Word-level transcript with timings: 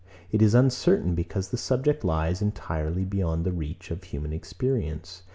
It 0.31 0.41
is 0.41 0.55
uncertain; 0.55 1.13
because 1.13 1.49
the 1.49 1.57
subject 1.59 2.03
lies 2.03 2.41
entirely 2.41 3.05
beyond 3.05 3.45
the 3.45 3.51
reach 3.53 3.91
of 3.91 4.05
human 4.05 4.33
experience. 4.33 5.21